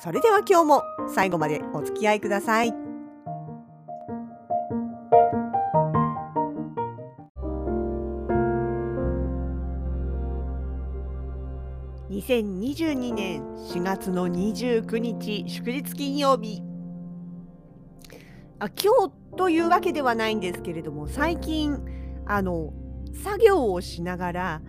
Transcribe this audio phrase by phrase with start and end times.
[0.00, 2.74] それでは今日も最後までお付き合いください。
[12.10, 13.42] 2022年
[13.72, 16.62] 4月の29日祝日金曜日
[18.58, 21.78] あ今日というわけではないんですけれども最近
[22.26, 22.72] あの
[23.24, 24.62] 作業をしながら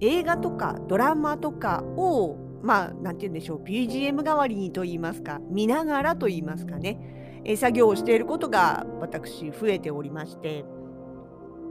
[0.00, 3.62] 映画とかドラマとかをまあ何て言うんでしょう。
[3.62, 10.64] BGM 代わりにと言いますか見ながらと言いますかね、え作業をしていることが私増えておりまして。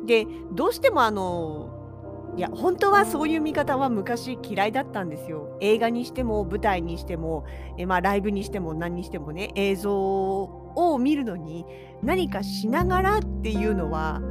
[0.05, 1.77] でどうしてもあの
[2.35, 5.57] いや本当はそういう見方は昔嫌いだったんですよ。
[5.59, 7.45] 映画にしても舞台にしても
[7.77, 11.65] え、まあ、ライブにしても何にしてもね映像を見るのに
[12.01, 14.21] 何かしながらっていうのは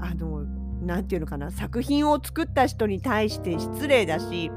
[0.00, 0.44] あの
[0.82, 1.50] 何て言うのかな。
[1.50, 4.50] 作品を作った人に対して失礼だし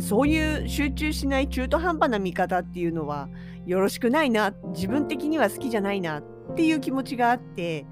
[0.00, 3.28] そういう集中しない中途半端な見方っていうのは
[3.66, 6.22] よろしくないな自分的には好きじゃないなっ
[6.54, 7.86] ていう気持ちがあって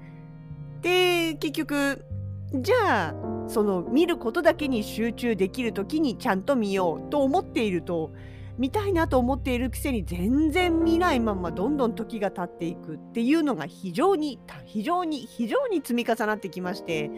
[0.81, 2.05] で結局
[2.53, 3.15] じゃあ
[3.47, 8.11] その見ることだけに集中できる時にちゃんと見ようと思っていると
[8.57, 17.11] 見たいなと思っているくせに全然見ないままどんどん時が経っていくっていうのが非常に非常に非常に積み重なってきまして。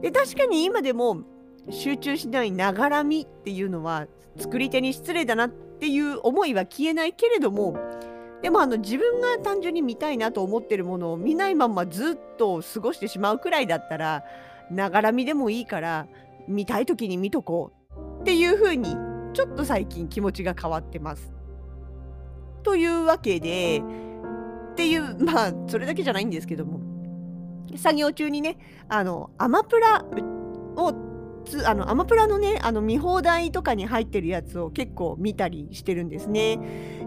[0.00, 1.24] で確かに今でも
[1.68, 4.06] 集中しないながらみっていうのは
[4.38, 7.76] 作り手に失礼だなっていう思いは消えないけれども
[8.42, 14.24] でもあの自分が単純に見たいなと思ってるものを見ないままずっと過ごしてしまうくらいだったら
[14.70, 16.06] ながらみでもいいから
[16.48, 18.96] 見たい時に見とこうっていう風に
[19.34, 21.32] ちょっと最近気持ちが変わってます。
[22.62, 23.82] というわけで
[24.72, 26.80] っていうまあそれだけじゃないんですけども
[27.76, 30.04] 作業中にねあのアマプラ
[30.76, 30.92] を
[31.40, 36.58] つあのアマプラのねあの見放題とかに入ってるやつを結構見たりしてるんですね。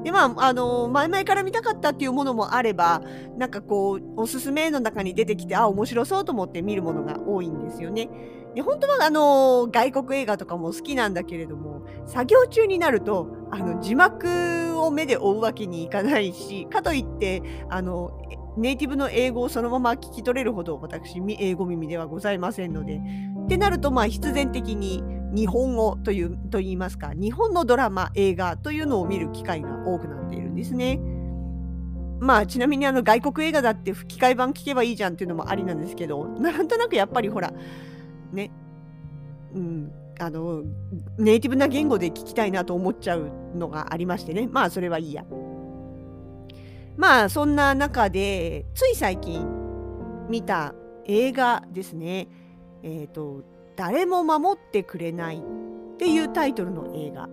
[0.04, 3.02] でまああの前々から見たかったっていうものもあれば
[3.38, 8.10] なんかこうおすすめの中に出てきてあ面白そうと思って見るものが多いんですよね。
[8.56, 18.12] で本当はあの外国映画とかも好きなんだけれども作業中になるとあの字幕を目で追うわけにいかないしかといってあの
[18.56, 23.02] ネイティブの英語をそのまま聞き取れるほど私英語耳ではございませんので
[23.46, 31.00] ってなるとまあ必然的に日本語というと言いますか日本のドラマ映画というのを見る機会が多くなっているんですね。
[32.20, 37.52] まあちなみにあの外国映画だって吹き替え版聞けばいいじゃんっていうのもありなんですけどなんとなくやっぱりほら
[38.32, 38.50] ね
[39.54, 40.64] うんあの
[41.18, 45.26] ネイティブな言語で聞きたいなと思っちゃうのがありましてねまあそれはいいや。
[46.96, 49.46] まあそんな中でつい最近
[50.30, 50.76] 見た
[51.06, 52.28] 映画ですね
[52.84, 53.44] え、ー、と
[53.76, 55.42] 誰も守ってくれないっ
[55.98, 57.30] ていうタイトルの映画。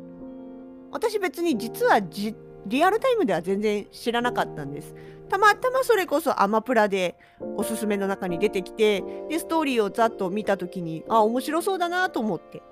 [0.92, 2.34] 私別に実はじ
[2.66, 4.94] リアルタイムでは全然知らなかったんです。
[5.28, 7.16] たまたまそれこそアマプラで
[7.56, 12.62] おすすめの中に出てきてでストーリーをざっと見た時にあ面白そうだなと思って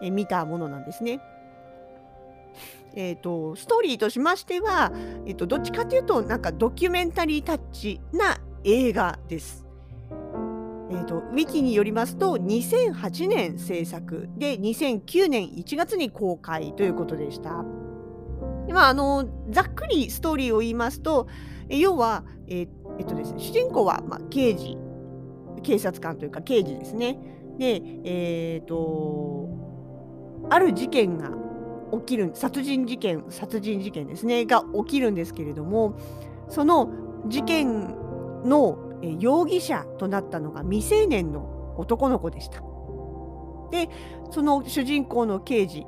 [0.00, 1.20] え見たものなんですね。
[2.96, 4.92] えーと、ストーリーとしましては、
[5.26, 9.63] えーと、どっちかというとなんかドキュメンタリータッチな映画です。
[10.90, 17.64] えーと、ウィキによりますと2008年制作で2009年1月に公開ということでした。
[18.68, 21.28] まあ、あのざっくりストーリーを言いますと
[21.68, 22.68] 要は、えー
[22.98, 24.76] えっとですね、主人公は、まあ、刑事
[25.62, 27.18] 警察官というか刑事ですね。
[27.58, 29.48] で、え、ー、と
[30.50, 31.30] ある事件が
[31.92, 35.96] 起きる殺人事件殺人事件ですねが起きるんですけれども
[36.48, 36.90] その
[37.28, 37.94] 事件
[38.44, 38.83] の
[39.18, 42.62] 容疑者となったのが未成年の男の子でした。
[43.70, 43.88] で
[44.30, 45.84] その主人公の刑事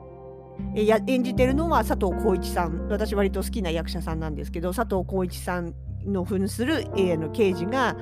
[0.75, 5.75] や演じてるのは佐藤浩市さん私割と好きな役者さんなんですけど佐藤浩市さん
[6.05, 7.97] の扮する、A、の刑事が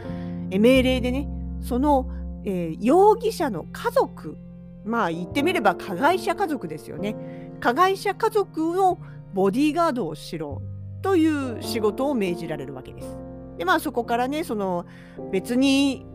[0.50, 1.28] 命令でね
[1.60, 2.10] その、
[2.44, 4.36] えー、容疑者の家族
[4.84, 7.16] まあ言ってみれば加害者家族ですよね
[7.60, 8.98] 加害者家族の
[9.32, 10.62] ボディーガードをしろ
[11.02, 13.23] という仕事を命じられるわけです。
[13.58, 14.86] でまあそこからねその
[15.30, 16.06] 別に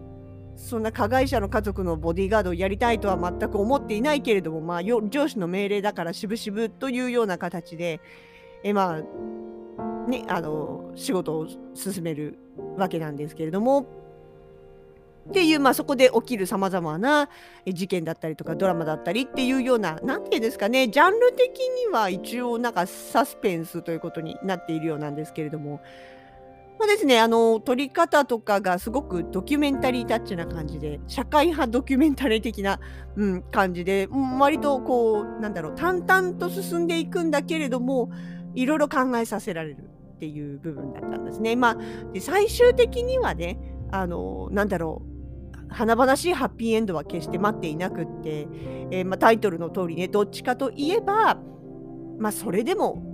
[0.55, 4.99] そんな加害者の家族のボディーガードをやりたいとは全く思っていないけれども、まあ、上
[5.29, 8.01] 司の命令だからしぶしぶというような形で
[8.63, 9.03] えまあ
[10.09, 12.37] ね、あの仕事を進める
[12.77, 13.85] わけなんですけれども
[15.29, 17.29] っていう、まあ、そこで起きるさまざまな
[17.67, 25.79] 事件だったりとかドラマだったりっていうような何て言うんですかねジャンル的には一応なんかサスペンスということになっているようなんですけれども。
[26.79, 32.79] まあですね、あの撮り方とかがすごくドキュメンタリータッチな感じで社会派ドキュメンタリー的な、
[33.17, 38.09] うん、感じで、う、割とこうなんだろう淡々と進んでいくんだけれども
[38.55, 41.57] いろいろ考えさせられるっていう部分だったんですね。
[41.57, 41.77] まあ、
[42.13, 43.59] で最終的にはね
[43.91, 48.47] あのなんだろう華々しいハッピーエンドは決して待っていなくって、
[48.91, 51.37] えー、まあ、タイトルの通りねどっちかといえば、
[52.17, 53.08] まあ、それでも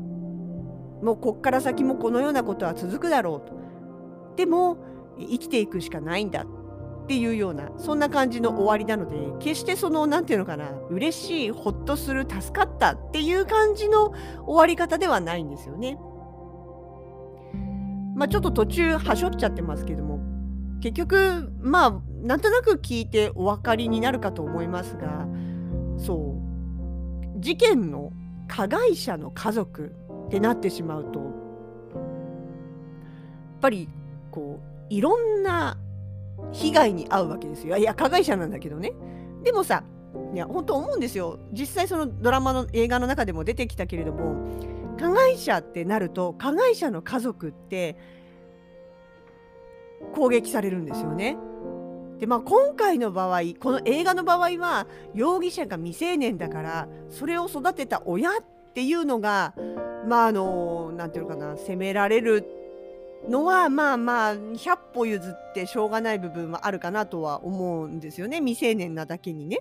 [1.01, 3.53] もうこっから先もこのようなことは続くだろうと
[4.35, 4.77] でも
[5.19, 6.45] 生きていくしかないんだ
[7.05, 14.11] っていうようなそんな感じの終わりなので決してその何て言うのかな嬉しいほっとする助かったっていう感じの
[14.45, 15.99] 終わり方ではないんですよね。
[18.15, 20.19] まあ、ちょっと途中はしょっちゃってますけども
[20.79, 25.27] 結局まあなんとなく聞いてお分かりになるかと思いますが
[25.97, 26.35] そ
[27.35, 28.11] う事件の
[28.47, 29.93] 加害者の家族
[30.25, 31.29] ってなってしまうとやっ
[33.61, 33.89] ぱり
[34.31, 35.77] こういろんな
[36.51, 37.77] 被害に遭うわけですよ。
[37.77, 38.93] いや加害者なんだけどね。
[39.43, 39.83] でもさ
[40.33, 41.39] いや本当思うんですよ。
[41.51, 44.35] 実際そのドラマの映画の中でも出てきたけれども
[44.97, 47.97] 加害者ってなると加害者の家族って
[50.13, 51.37] 攻撃されるんですよね。
[52.19, 58.33] でまあ、今回の場合この映画の場合は容疑者が未成年だからそれを育てた親っ
[58.73, 59.53] ていうのが
[60.07, 62.45] まああの何て言うのかな責められる
[63.29, 69.59] のはまあまあ100歩譲ってしょうがない部分はあるかなとは思うんですよね未成年なだけにね。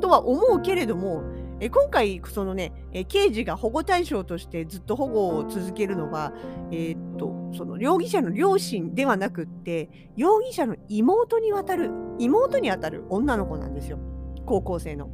[0.00, 1.22] とは思うけれども
[1.60, 6.32] え今回そのねえ刑事が保護対象としてずっと保護を続けるのは、
[6.70, 11.90] えー、っとその容疑者の両親ではなくって容疑者の妹にわたる
[12.20, 13.98] 妹にあたる女の子なんですよ
[14.46, 15.10] 高校生の。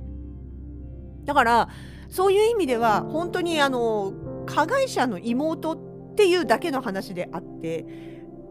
[1.24, 1.68] だから
[2.10, 4.12] そういう意味では本当にあの
[4.46, 7.86] 加害者の妹っていうだけの話であって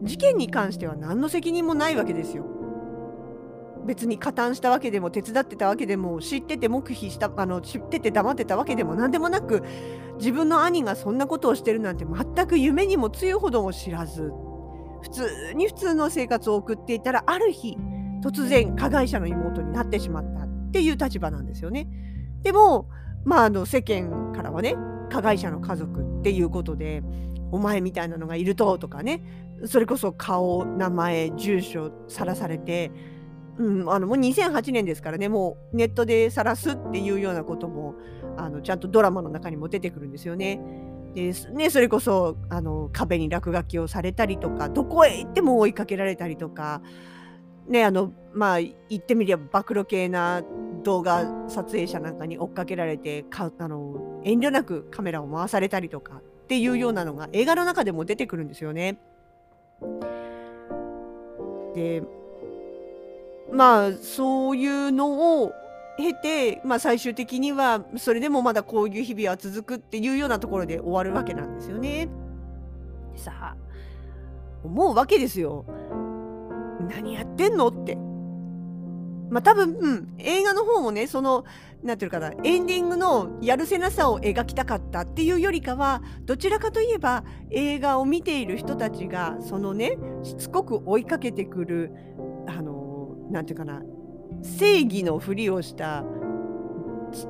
[0.02, 2.44] 事件に関しては何の責任もないわけですよ。
[3.86, 9.62] 別に加担したわけでも手伝ってたわけでも知ってて黙秘したあの知ってて黙ってたわけでも何でもなく
[10.18, 14.32] 自分の兄がそんなことをしてるなんて全く夢にも強いほども知らず
[15.02, 17.76] 普通に普通の生活を送っていたらある日
[18.22, 21.86] 突然加害者の妹になってしまったっていう立場なんですよね。
[22.42, 22.88] でも、
[23.24, 24.76] まあ、あの世間からはね
[25.14, 27.04] 加害者の家族っていうことで
[27.52, 29.22] お前みたいなのがいるととかね
[29.64, 32.90] それこそ顔名前住所さらされて
[33.56, 37.94] うん、あのもう2008年ですからねもうネットで晒すっていうようなことも
[38.36, 40.60] あのちゃんとドラマの中にも出てくるんですよね。
[41.14, 46.82] でねそれこそあの壁に落書きをされたりとかどこへ行っても追いかけられたりとか。
[47.68, 50.42] ねあのまあ言ってみれば暴露系な
[50.84, 58.98] 動画撮影者なんかに追っかけられてかあの遠慮なくカメラを回されたりとかっていうようなのが映画の中でも出てくるんですよね。
[61.74, 62.02] で
[63.52, 65.52] まあそういうのを
[65.96, 72.08] 経て、まあ、最終的にはそれでもまだこういう日々は続くっていうようなところで終わるわけなんですよね。
[73.16, 73.56] さあ
[74.64, 75.64] 思うわけですよ。
[76.88, 77.96] 何やってんのって。
[79.30, 81.44] まあ多分、うん、映画の方もねその
[81.82, 91.92] 何て言うかなエンディングのやるせなさを描きたかったっていうよりかはどちらかといえば映画を見ている人たちがそのねしつこく追いかけてくる
[92.46, 93.82] あの何て言うかな
[94.42, 96.04] 正義のふりをした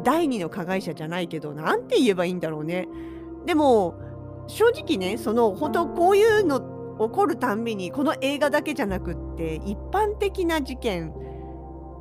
[0.03, 2.89] 第二の加害者じゃないけど何て言えばいいんだろうね。
[3.45, 3.99] でも
[4.47, 6.61] 正直ねその本当こういうの
[6.99, 11.13] 起こるたんびにこの映画だけじゃなくって一般的な事件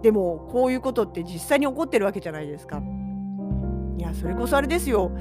[0.03, 2.83] でもこういうことって実際に起こってるわけじゃないですか。
[3.97, 5.11] いやそれこそあれですよ。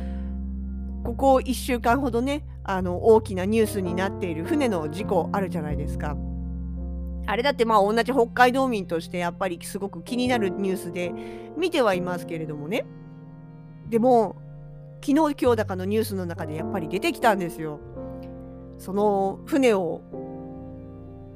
[1.05, 6.17] ここ1週間ほどねあの大きなニュースになっている船の事故あるじゃないですか。
[7.27, 11.13] あれだってまあ同じ北海道民としてやっぱりすごく気になるニュースで
[11.57, 12.85] 見てはいますけれどもね
[13.89, 14.35] でも
[15.01, 17.79] 昨日今日だかのニュースの中でやっぱり出てきたんですよ。
[18.79, 20.01] その船を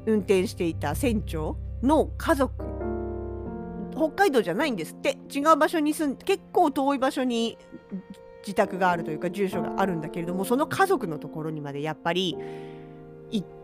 [0.06, 2.75] 運転していた船長の家族
[3.96, 7.56] 北海道じゃないんですって違う場所に住んで結構遠い場所に
[8.42, 12.36] 自宅があるというか住所があるんだけれどもその家族のところにまでやっぱり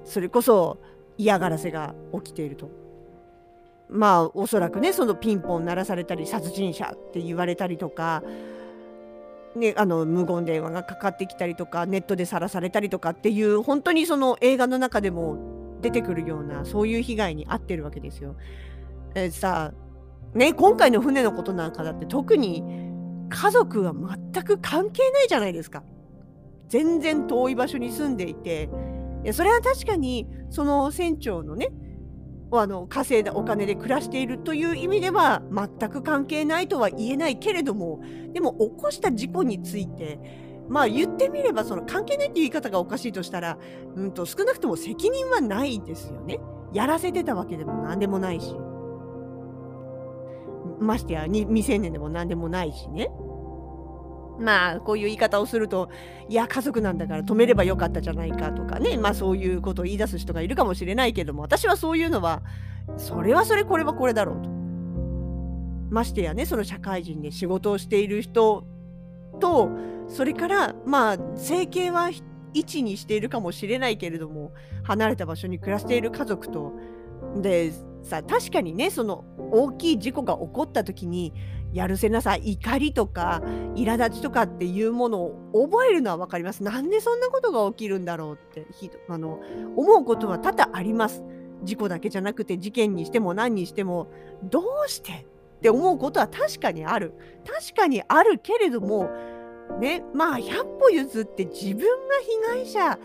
[0.04, 0.78] それこそ
[1.18, 2.70] 嫌がらせが起きていると。
[3.88, 8.22] まあおそらくねそのピンポン鳴らされたり殺人者って言われたりとか
[9.54, 15.36] ね、あの無言電話がかかってきたりとかネットでさらされたりとかっていう本当にその映画の中でも
[15.82, 18.34] 出てくるようなそういう被害に遭ってるわけですよ。
[19.14, 19.72] えー、さ
[20.34, 22.62] ね今回の船のことなんかだって特に
[23.28, 25.82] 家族は全く関係ないじゃないですか。
[26.68, 28.70] 全然遠い場所に住んでいて
[29.24, 31.68] いやそれは確かにその船長のね
[32.50, 38.00] あの稼いだお金で暮らしているという意味では全く関係ないとは言えないけれども
[38.32, 40.18] でも起こした事故について
[40.68, 43.58] まあ言ってみればその関係ないっていう言い方がおかしいとしたら、
[43.94, 46.40] うんと、少なくとも責任はないですよね。
[46.72, 48.56] やらせてたわけでも何でもないし。
[50.82, 53.10] ましてや未成年でも何でもないしね。
[54.38, 55.90] まあこういう言い方をすると
[56.28, 62.42] いや家族なんだから止めればよかったじゃないかとかねまあそういうことを言い出す人がいるかもしれないけども私はそういうのは
[62.96, 64.50] それはそれこれはこれだろうと。
[65.90, 68.64] ましてやねその社会人で仕事をしている人
[69.38, 69.70] と
[70.08, 72.10] それからまあ整形は
[72.54, 76.72] 一にしているかもしれないけれども離れた場所に暮らしている家族と
[77.36, 81.32] でさ確かにねその大きい事故が起こった時に
[81.72, 83.42] やるせなさ怒りとか
[83.74, 86.62] 苛立ちとかっていうものを覚えるのは分かります。
[86.62, 88.66] なんでそんなことが起きるんだろうって
[89.08, 89.40] あの
[89.76, 91.22] 思うことは多々あります。
[91.62, 94.08] 事故だけじゃなくて事件にしても何にしても
[94.42, 97.14] どうしてって思うことは確かにある。
[97.46, 99.08] 確かにあるけれども
[99.80, 101.86] ねまあ100歩譲って自分が
[102.52, 102.98] 被害者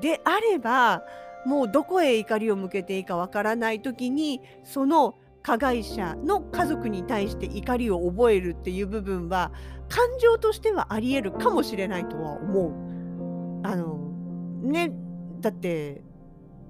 [0.00, 1.02] であれば
[1.46, 9.52] もうどこへ怒りを向けていいかわからない時にその加害者の家族に対して怒りを覚えるっていう部分は
[9.88, 13.64] 感情としてはありえるかもしれないとは思う。
[13.64, 13.96] あの
[14.62, 14.92] ね
[15.40, 16.02] だって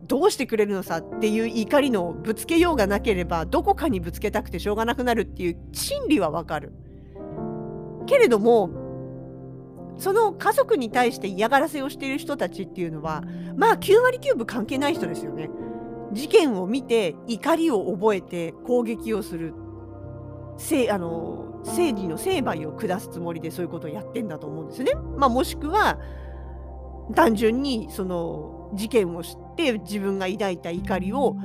[0.07, 6.75] どうしてくれるのさっていう怒りのぶつけようがなければどこかにぶつけたくてしょうがなくなるっていう心理はわかる。
[8.07, 8.86] けれども
[9.99, 13.23] その家族に対して嫌がらせをしている人たちっていうのは
[13.57, 15.51] まあ9割9分関係ない人ですよね。
[16.13, 19.55] 事件を見て怒りを覚えて攻撃をする
[20.57, 24.93] せあの正義の成敗を下すつもりでそういうことをやってんだと思うんですね。
[25.17, 25.99] まあ、もしくは
[27.15, 31.37] 単純にその事件を知って自分が抱いた怒りを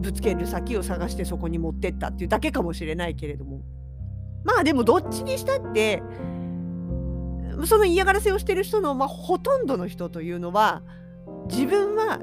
[0.00, 3.60] ぶつける先を探してそこに持ってったっていうだけかもしれないけれども
[4.44, 6.02] まあでもどっちにしたって
[7.66, 10.82] その嫌がらせをしてる人の、まあ、ほとんどの人というのは
[11.48, 12.18] 自分は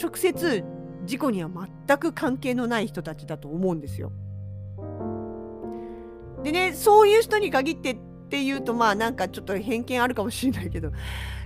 [0.00, 0.64] 直接
[1.04, 1.50] 事故には
[1.86, 4.12] 全く関係のない人たちだと思うんですよ。
[6.42, 7.96] でねそういう人に限ってっ
[8.28, 10.90] ていうとまあなんかちょっと偏見あるかもしれないけど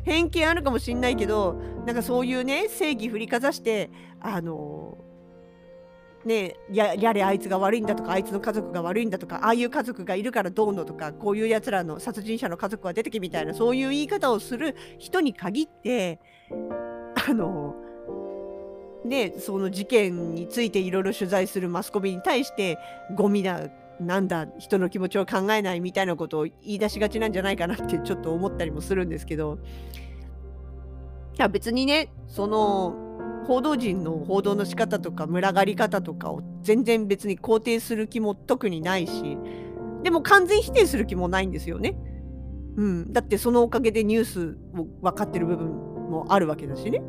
[0.04, 3.90] 偏見あるかもしれないけどなんかそういうね正義振りかざして
[4.20, 4.96] あの
[6.26, 16.20] ねややれあいつが悪いんだとかあいつの家族が悪いんだとかああいう家族がいるからどうのとかこういうやつらの殺人者の家族は出てけみたいなそういう言い方をする人に限って
[17.28, 17.74] あの
[19.06, 22.78] でその事件についていろいろ取材するマスコミに対して
[23.14, 23.68] ゴミだ
[24.00, 29.58] なんだ人の気持ちを考えないみたいなことを言い出しがちなんじゃないかなってちょっと思ったりもするんですけど。
[31.38, 33.05] いや別にねその
[33.46, 39.38] 報道陣の報道の仕方とか群がり方とかを全然別に肯定する気も特にないし
[40.02, 41.96] でも完全否定する気もないんですよね。
[42.76, 47.02] うん、だってそのおかげでニュースを分かってる部分もあるわけだしね。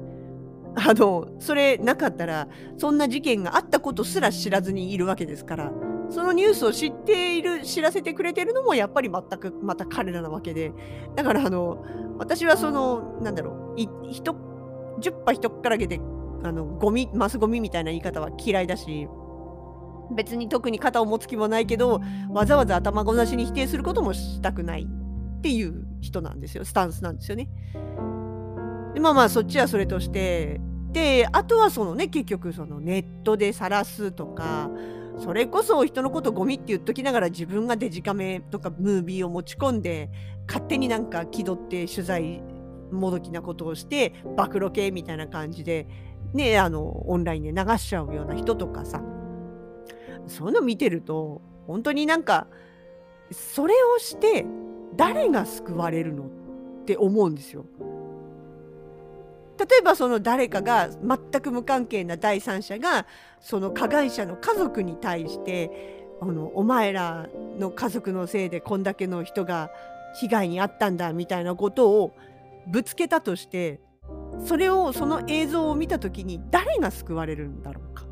[0.76, 5.72] あのそれなかったらそんな事件があったことすら知らずにいるわけですから
[6.10, 10.72] そのニュースを知っている知らせてくれてるのもやっぱり全くまた彼らなわけで
[11.16, 11.84] だからあの
[12.20, 14.34] 私はそのなんだろうい人
[15.00, 16.00] 10羽一からげで
[16.44, 19.08] あのゴミマスゴミみたいな言い方は嫌いだし。
[20.10, 24.88] 別に特に肩を持つ気もないけどわざわざ頭ごなしに否定することもしたくない。
[25.38, 26.66] っていう人なんですよ。
[26.66, 27.50] スタンスなんですよね。
[28.94, 30.60] でまあまあそっちはそれとして。
[30.92, 34.72] であとはそのね結局そのネットで晒すとか
[35.20, 40.10] それこそ人のことゴミって言っときながら自分がデジカメとかムービーを持ち込んで
[40.48, 42.42] 勝手になんか気取って取材
[42.92, 45.88] もどきなことをして暴露系みたいな感じで
[46.34, 49.02] ねあのオンラインで流しちゃうような人とかさ
[50.28, 52.48] そういうの見てると本当になんか
[53.32, 54.46] それをして
[54.96, 56.28] 誰が救われるのっ
[56.86, 57.66] て思うんですよ。
[59.60, 63.08] 例えばその誰かが全く無関係な第三者が
[63.42, 69.72] その加害者の家族に対してあのお前らの家族のせいでこんだけの人が
[70.20, 72.16] 被害に遭ったんだみたいなことを
[72.68, 73.80] ぶつけたとして
[74.46, 78.06] それをその映像を見た時に誰が救われるんだろうか？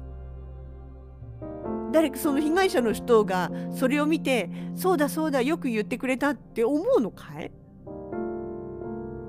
[1.92, 7.52] 誰かその被害者の人がそれを見てそうだそうだよく言ってくれたって思うのかい？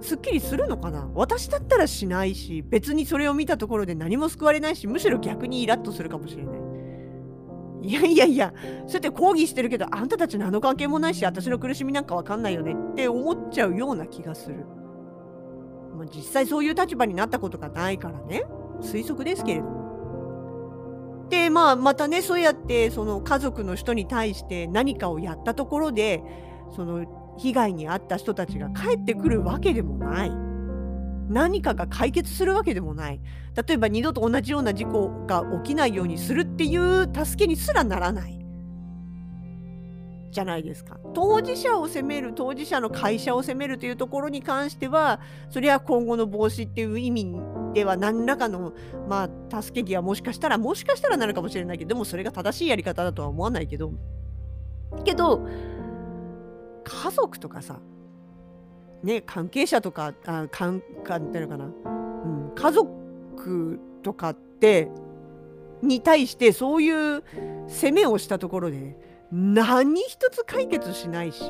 [0.00, 1.08] すっきりするのかな？
[1.14, 6.56] 私だったらしないし別にそれを見たところで何も救われないしむしろ逆にイラッとするかもしれない。
[7.82, 14.66] いやいやいやそうやって抗議してるけどあんたたち何の関係もないし私の苦しみなんかわかんないよねって思っちゃうような気がする、
[15.96, 18.44] まあ、実際そういう立場になったことがないからね
[18.82, 26.22] 推測ですけれどもでまあまたねそうやってその家族の人に対して何かをやったところで
[26.74, 30.32] その被害に遭った人たちが帰ってくるわけでもない。
[31.28, 33.20] 何かが解決するわけでもない。
[33.66, 38.35] 例えば二度と同じような事故が起きないようにするっていう助けにすらならない。
[40.36, 40.98] じゃないですか。
[41.14, 47.34] 当事者を責める、当事者の会社を責めるというところに関しては、それは今後の防止っていう意味
[47.72, 48.74] では何らかの、
[49.08, 53.92] まあ、助け際もしかしたら、もしかしたらなるかもしれないけど、でもそれが正しいやり方だとは思わないけど、
[55.04, 55.46] けど、
[56.84, 57.80] 家族とかさ、
[59.02, 61.68] ね、関係者とか、あかんかってるかな、う
[62.28, 64.90] ん、家族とかって
[65.82, 67.22] に対してそういう
[67.68, 71.42] 責めをしたところで何一つ解決しないし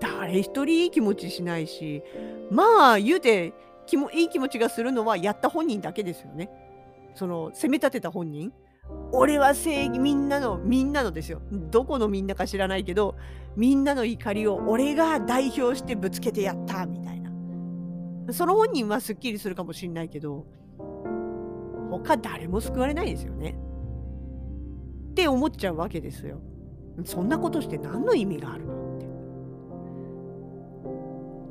[0.00, 2.02] 誰一人いい気持ちしないし
[2.50, 3.54] まあ言うて
[3.86, 6.50] 気もいい気持ちがするのはやった本人だけですよね。
[7.14, 8.52] その責め立てた本人。
[9.12, 11.40] 俺は正義みんなのみんなのですよ。
[11.50, 13.16] どこのみんなか知らないけど
[13.56, 17.30] みんなの怒りを俺が代表してぶつけてやったみたいな。
[18.32, 20.46] その本人はすっきりするかもしんないけど
[21.90, 23.56] 他誰も救われないですよね。
[25.10, 26.40] って思っちゃうわけですよ。
[27.04, 28.96] そんなことして何の意味があるの？
[28.96, 29.06] って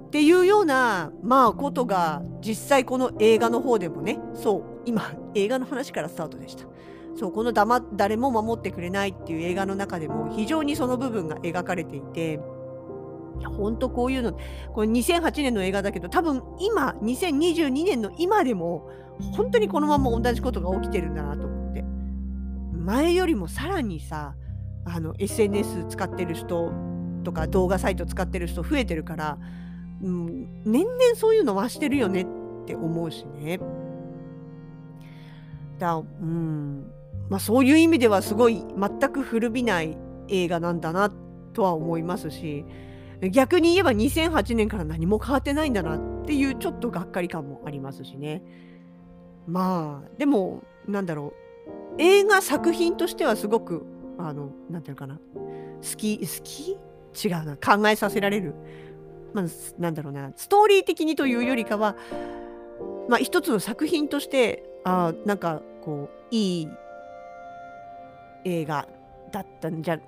[0.07, 6.65] っていうようなまあことが実際この映画の方でもねそう今映画の話からスタートでした。
[7.15, 12.39] そうこの黙誰も守ってくれないっていう映画の中でも非常にその部分が描かれていて
[13.39, 14.31] いや本当こういうの
[14.73, 18.89] これ2008年の映画だけど多分今2022年の今でも
[19.33, 21.83] 本当にこのまま同じことが起きてるんだなと思って。
[22.73, 24.35] 前よりもさらにさ
[24.85, 26.71] あの SNS 使ってる人
[27.23, 29.37] とか動画サイト使ってる人増えてるから、
[30.01, 33.59] うん、年々そういうの増してるよねって思うしね。
[35.79, 36.91] だうん。
[37.29, 41.09] まあ、そういう意味ではすごい全く古びない映画なんだな
[41.53, 42.65] とは思いますし
[43.31, 48.43] 逆に言えば2008年から何も変わってないんだなっていうちょっとがっかり感もありますしね。
[49.47, 51.33] まあでもなんだろ
[51.97, 52.01] う。
[52.01, 53.85] 映画作品としてはすごく
[54.17, 55.15] あのなんていうかな。
[55.15, 55.21] 好
[55.97, 56.77] き好き？
[57.25, 57.57] 違うな。
[57.57, 58.53] 考えさせられる、
[59.33, 59.45] まあ、
[59.79, 60.31] なんだろうな。
[60.35, 61.95] ストーリー的にというよりかは
[63.09, 66.67] まあ一つの作品としてあなんかこういい
[68.45, 68.87] 映画
[69.31, 69.99] だったんじゃ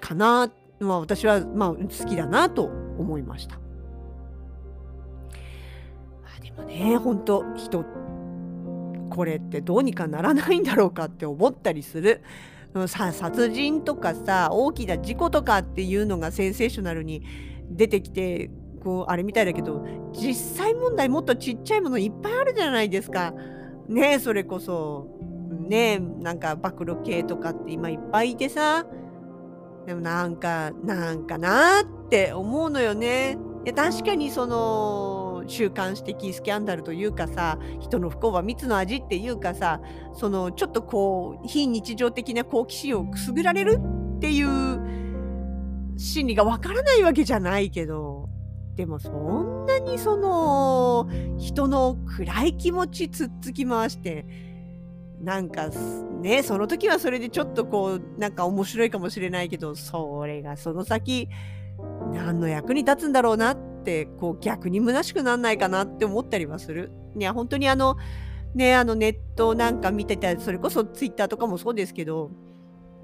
[0.00, 3.56] かな、まあ、私はまあ好きだなと思いました。
[3.56, 3.62] ま
[6.36, 7.84] あでもね本当人
[9.10, 12.22] これってどうにかならないんだろうかって思ったりする。
[12.86, 17.22] さ殺人とかさ大きな事故とかっていうのがセンセーショナルに
[17.70, 18.50] 出てきて
[18.82, 23.34] こうあれみたいだけど実際問題もっとちっちゃいものいっぱいあるじゃないですか。
[23.88, 25.08] ねえそれこそ
[25.68, 28.86] ねなんか暴露系とかって今いっぱいいてさ
[29.86, 33.36] でもなんかなんかなって思うのよね。
[33.64, 35.19] いや確かにその
[35.50, 39.80] 週刊誌的スキャンダルというかさ人の不幸は蜜の味っていうかさ
[40.14, 43.78] そのちょっとこう非日常的な好奇心をくすぐられる
[44.16, 48.28] っていう心理がわからないわけじゃないけど
[48.76, 51.08] でもそんなにその
[51.38, 54.24] 人の暗い気持ちつっつき回して
[55.20, 55.68] なんか
[56.22, 61.28] ねその時はそれでちょっとこうなんか面白いかもしれないけどそれがその先
[62.12, 66.92] 何の役に立つんだろうなってってこう逆に虚しくなんないかなって思ったりはする。
[67.16, 67.96] いや本当にあの
[68.54, 72.30] ねあのネットなんか見てたそれこそツイッターとかもそうですけど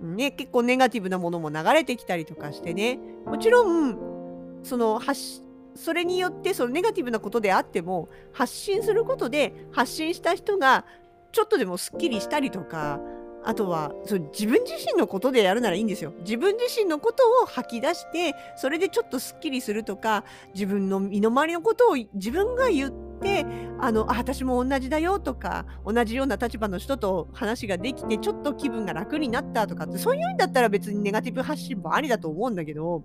[0.01, 5.43] ね結構ネガティブなものも流れてきたりとかしてねもちろんその発
[5.75, 10.85] それによってそのネガティブなことであっても発信することで発信した人が
[11.33, 13.01] ちょっとでもすっきりしたりとか
[13.47, 16.13] あとはそ自分自身のことでやるならいいんですよ。
[16.23, 22.91] 自分自身のことを吐き出してそれでちょっとすっきりするとか自分の身の回りのことを自分が言っ
[23.23, 23.47] て
[23.79, 33.05] あのあ私も同じだよとか同じような立場の人と話ができてちょっと気分が楽になったとかってそういうんだったら別にネガティブ発信もありだと思うんだけど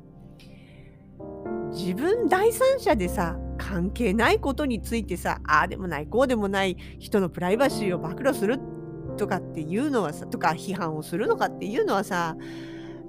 [1.71, 8.80] 自分第三者でさ関係ないことについてさああでもないこうでもない人のプライバシーを暴露するって
[9.21, 12.35] とかっていうのはさとか批判をするのかっていうのはさ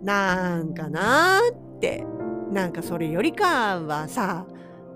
[0.03, 2.05] なんかなって
[2.51, 4.47] なんかそれよりかはさ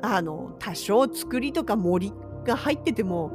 [0.03, 2.13] あの多少作りとか森
[2.45, 3.35] が入ってても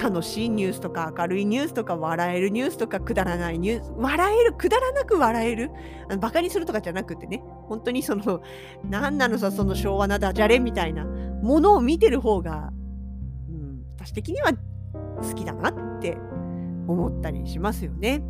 [0.00, 5.72] 楽しいニュースとか明るいニュースとか笑えるニュースとかくだらないニュース笑えるくだらなく笑える
[6.08, 8.40] あのバカにするとかじゃなくてね本当にその
[8.88, 12.70] 何なのさその昭和なダジャレみたいなものを見てる方が、
[13.48, 16.16] うん、私的には好きだなって
[16.86, 18.22] 思ったりしますよね。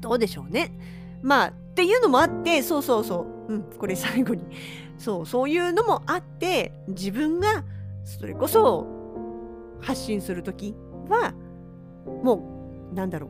[0.00, 0.78] どうでしょうね。
[1.22, 4.42] まあっていうのもあってそうそうそう、うん、これ最後に
[4.96, 7.64] そうそういうのもあって自分が
[8.04, 8.86] それこそ
[9.80, 10.74] 発信する時
[11.08, 11.34] は
[12.22, 13.28] もうなんだろ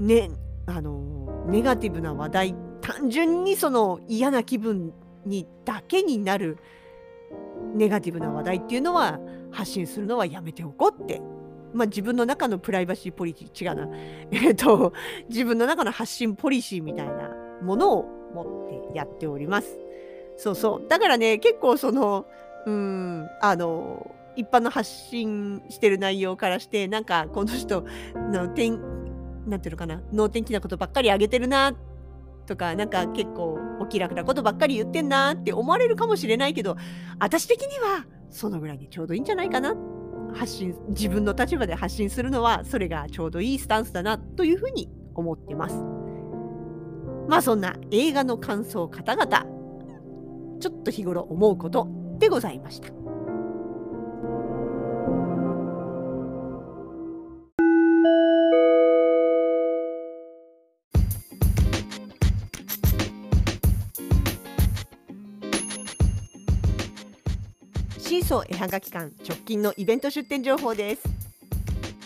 [0.00, 0.30] うね
[0.66, 4.92] あのネガティブな話題単純にその嫌な気分
[5.24, 6.58] にだけになる
[7.74, 9.20] ネガティブな話題っていうのは
[9.50, 11.22] 発信するのはやめておこうって
[11.74, 13.88] まあ、自分の中のプライバシーポリシー違うな、
[14.30, 14.92] えっと、
[15.28, 17.30] 自分の中の発信ポリシーみたいな
[17.62, 19.78] ものを持ってやっております。
[20.36, 20.88] そうそう。
[20.88, 22.26] だからね結構その
[22.66, 27.84] うんあの一般の発信してる内容からしてなんかこの人
[28.14, 28.80] の天
[29.46, 31.74] なんていうのかな能天気なことばっかりあげてるな
[32.46, 36.76] とかなんか結構お気楽なことばっかり言ってんなって思われるかもしれないけど
[37.18, 39.74] 私的にはそのぐらいでちょうどいいんじゃないかな。
[40.34, 45.76] 発信自分の立場で発信するのはそれがちょうどいいスタンスだなというふうに思ってます。
[47.28, 49.46] まあそんな映画の感想方々
[50.60, 53.13] ちょっと日頃思うことでございました。
[68.24, 71.02] シーソ絵はがき館直近のイベント出店情報です。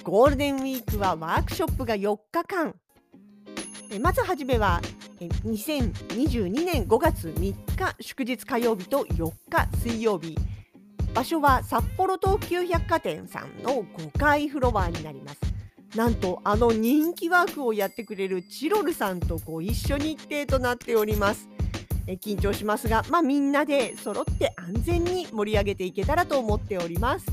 [0.03, 2.75] ゴールデンウィークはワークショップが4日間。
[4.01, 4.81] まずはじめは
[5.21, 7.57] 2022年5月3日
[8.01, 10.37] 祝日火曜日と4日水曜日
[11.15, 15.39] 場所は札幌東急百貨店さんの5階フロアになります。
[15.97, 21.49] なんとあの人気ワークをやってくれるチロルさんとご一緒日程となっております。
[22.09, 27.27] え緊張しますが、まあ、みんなで揃って安全に盛り上げていけたらと思っております。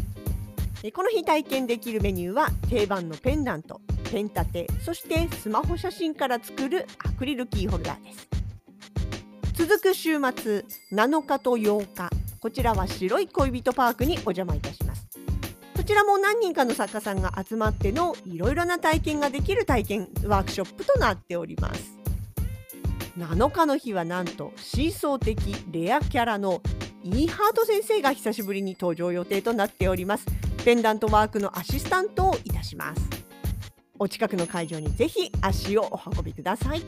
[0.83, 8.27] えこの日体験できるメニューは定番のペンダントペン立てそしてスマホ写真から作るアクリルキーホルダーです。
[9.53, 12.09] 続く週末7日と8日
[12.41, 15.07] こちらは白い恋人パークにお邪魔いたします。
[15.75, 21.94] こちらも何人かの作家さんが集まってのいろいろな体験ができる体験ワークショップとなっております。
[23.17, 26.61] 7日の日はなんとシーソー的レアキャラの
[27.01, 30.25] イーハート先生が久しぶりに登場予定となっております。
[30.65, 33.01] ペンダントワークのアシスタントをいたします。
[33.97, 36.81] お近くの会場にぜひ足をお運びください。